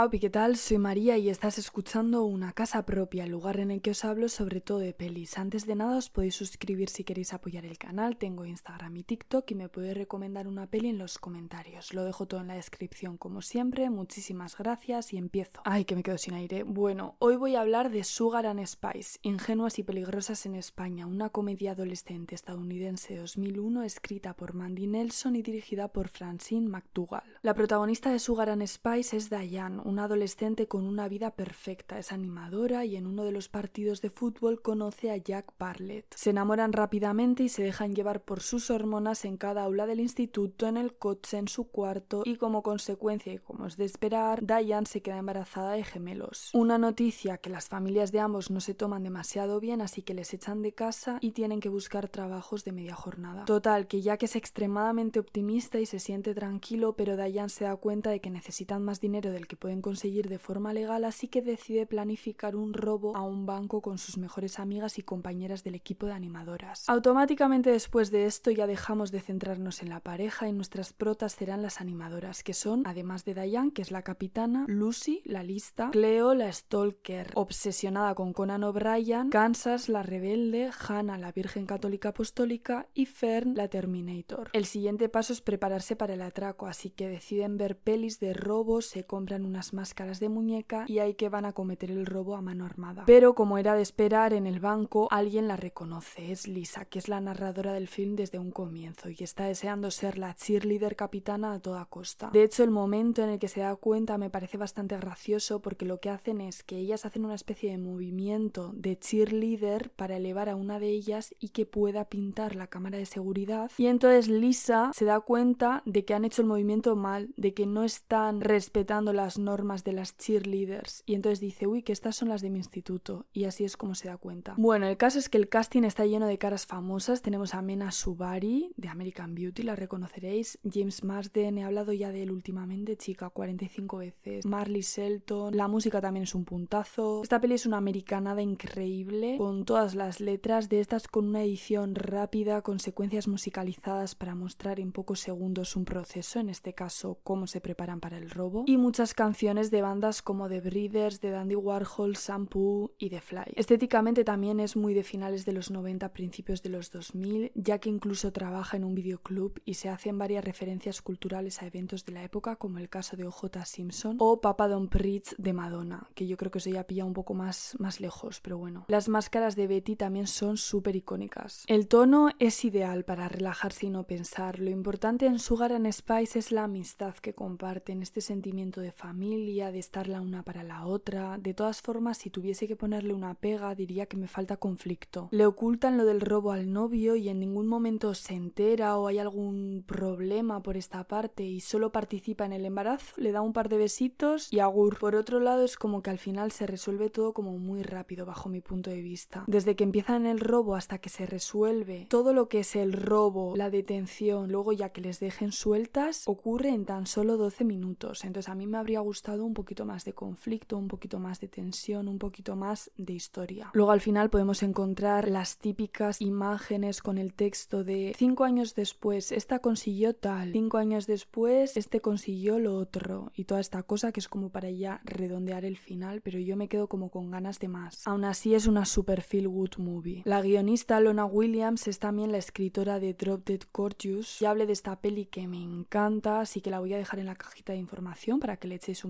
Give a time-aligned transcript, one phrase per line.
[0.00, 0.56] Aupi, ¿qué tal?
[0.56, 4.28] Soy María y estás escuchando Una Casa Propia, el lugar en el que os hablo
[4.28, 5.36] sobre todo de pelis.
[5.38, 9.50] Antes de nada os podéis suscribir si queréis apoyar el canal, tengo Instagram y TikTok
[9.50, 11.92] y me podéis recomendar una peli en los comentarios.
[11.94, 15.62] Lo dejo todo en la descripción como siempre, muchísimas gracias y empiezo.
[15.64, 16.62] Ay, que me quedo sin aire.
[16.62, 21.30] Bueno, hoy voy a hablar de Sugar and Spice, Ingenuas y Peligrosas en España, una
[21.30, 27.24] comedia adolescente estadounidense 2001 escrita por Mandy Nelson y dirigida por Francine McDougall.
[27.42, 32.12] La protagonista de Sugar and Spice es Diane, una adolescente con una vida perfecta, es
[32.12, 36.14] animadora y en uno de los partidos de fútbol conoce a Jack Barlett.
[36.14, 40.66] Se enamoran rápidamente y se dejan llevar por sus hormonas en cada aula del instituto,
[40.66, 44.86] en el coche, en su cuarto y como consecuencia y como es de esperar, Diane
[44.86, 46.50] se queda embarazada de gemelos.
[46.52, 50.34] Una noticia que las familias de ambos no se toman demasiado bien así que les
[50.34, 53.46] echan de casa y tienen que buscar trabajos de media jornada.
[53.46, 58.10] Total, que Jack es extremadamente optimista y se siente tranquilo pero Diane se da cuenta
[58.10, 61.86] de que necesitan más dinero del que pueden conseguir de forma legal, así que decide
[61.86, 66.12] planificar un robo a un banco con sus mejores amigas y compañeras del equipo de
[66.12, 66.88] animadoras.
[66.88, 71.62] Automáticamente después de esto ya dejamos de centrarnos en la pareja y nuestras protas serán
[71.62, 76.34] las animadoras, que son, además de Diane, que es la capitana, Lucy, la lista, Cleo,
[76.34, 83.06] la stalker, obsesionada con Conan O'Brien, Kansas, la rebelde, Hannah, la virgen católica apostólica y
[83.06, 84.50] Fern, la Terminator.
[84.52, 88.86] El siguiente paso es prepararse para el atraco, así que deciden ver pelis de robos,
[88.86, 92.64] se compran máscaras de muñeca y hay que van a cometer el robo a mano
[92.64, 93.04] armada.
[93.06, 96.32] Pero como era de esperar, en el banco alguien la reconoce.
[96.32, 100.18] Es Lisa, que es la narradora del film desde un comienzo y está deseando ser
[100.18, 102.30] la cheerleader capitana a toda costa.
[102.32, 105.84] De hecho, el momento en el que se da cuenta me parece bastante gracioso porque
[105.84, 110.48] lo que hacen es que ellas hacen una especie de movimiento de cheerleader para elevar
[110.48, 113.70] a una de ellas y que pueda pintar la cámara de seguridad.
[113.78, 117.66] Y entonces Lisa se da cuenta de que han hecho el movimiento mal, de que
[117.66, 122.16] no están respetando las normas más de las cheerleaders y entonces dice, uy, que estas
[122.16, 124.54] son las de mi instituto y así es como se da cuenta.
[124.56, 127.22] Bueno, el caso es que el casting está lleno de caras famosas.
[127.22, 130.58] Tenemos a Mena Subari de American Beauty, la reconoceréis.
[130.70, 134.46] James Marsden, he hablado ya de él últimamente, chica, 45 veces.
[134.46, 137.22] Marley Shelton, la música también es un puntazo.
[137.22, 141.94] Esta peli es una americanada increíble, con todas las letras de estas con una edición
[141.94, 147.46] rápida, con secuencias musicalizadas para mostrar en pocos segundos un proceso, en este caso cómo
[147.46, 151.54] se preparan para el robo, y muchas canciones de bandas como The Breeders, de Dandy
[151.54, 153.52] Warhol, Shampoo y The Fly.
[153.54, 157.88] Estéticamente también es muy de finales de los 90, principios de los 2000, ya que
[157.88, 162.24] incluso trabaja en un videoclub y se hacen varias referencias culturales a eventos de la
[162.24, 166.36] época, como el caso de OJ Simpson o Papa Don Preach de Madonna, que yo
[166.36, 168.86] creo que eso ya pilla un poco más, más lejos, pero bueno.
[168.88, 171.62] Las máscaras de Betty también son súper icónicas.
[171.68, 174.58] El tono es ideal para relajarse y no pensar.
[174.58, 179.27] Lo importante en Sugar and Spice es la amistad que comparten, este sentimiento de familia
[179.28, 181.36] de estar la una para la otra.
[181.38, 185.28] De todas formas, si tuviese que ponerle una pega, diría que me falta conflicto.
[185.32, 189.18] Le ocultan lo del robo al novio y en ningún momento se entera o hay
[189.18, 193.68] algún problema por esta parte y solo participa en el embarazo, le da un par
[193.68, 194.98] de besitos y agur.
[194.98, 198.48] Por otro lado, es como que al final se resuelve todo como muy rápido bajo
[198.48, 199.44] mi punto de vista.
[199.46, 203.56] Desde que empiezan el robo hasta que se resuelve, todo lo que es el robo,
[203.56, 208.24] la detención, luego ya que les dejen sueltas, ocurre en tan solo 12 minutos.
[208.24, 211.48] Entonces a mí me habría gustado un poquito más de conflicto, un poquito más de
[211.48, 213.70] tensión, un poquito más de historia.
[213.74, 219.32] Luego al final podemos encontrar las típicas imágenes con el texto de cinco años después,
[219.32, 224.20] esta consiguió tal, cinco años después, este consiguió lo otro y toda esta cosa que
[224.20, 227.68] es como para ya redondear el final, pero yo me quedo como con ganas de
[227.68, 228.06] más.
[228.06, 230.22] Aún así es una super feel good movie.
[230.24, 234.72] La guionista Lona Williams es también la escritora de Drop Dead Gorgeous y hable de
[234.72, 237.78] esta peli que me encanta, así que la voy a dejar en la cajita de
[237.78, 239.07] información para que le echéis un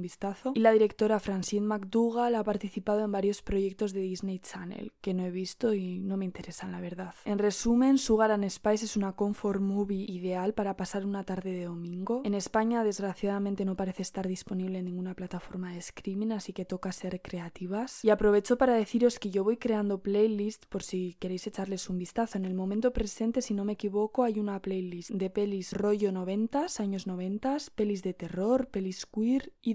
[0.54, 5.24] y la directora Francine McDougall ha participado en varios proyectos de Disney Channel, que no
[5.24, 7.14] he visto y no me interesan la verdad.
[7.24, 11.64] En resumen, Sugar and Spice es una comfort movie ideal para pasar una tarde de
[11.64, 12.22] domingo.
[12.24, 16.92] En España, desgraciadamente, no parece estar disponible en ninguna plataforma de streaming, así que toca
[16.92, 18.04] ser creativas.
[18.04, 22.38] Y aprovecho para deciros que yo voy creando playlists por si queréis echarles un vistazo.
[22.38, 26.66] En el momento presente, si no me equivoco, hay una playlist de pelis rollo 90,
[26.78, 29.74] años 90, pelis de terror, pelis queer y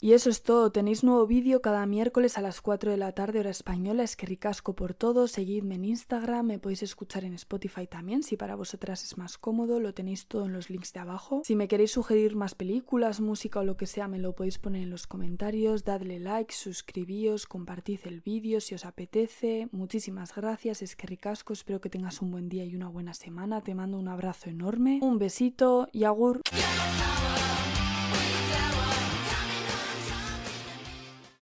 [0.00, 3.40] y eso es todo, tenéis nuevo vídeo cada miércoles a las 4 de la tarde
[3.40, 7.86] hora española, es que ricasco por todo, seguidme en Instagram, me podéis escuchar en Spotify
[7.86, 11.42] también, si para vosotras es más cómodo, lo tenéis todo en los links de abajo.
[11.44, 14.82] Si me queréis sugerir más películas, música o lo que sea, me lo podéis poner
[14.82, 19.68] en los comentarios, dadle like, suscribíos, compartid el vídeo si os apetece.
[19.72, 23.60] Muchísimas gracias, es que ricasco, espero que tengas un buen día y una buena semana,
[23.60, 26.40] te mando un abrazo enorme, un besito y agur.